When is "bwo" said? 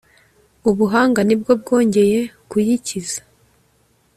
1.39-1.51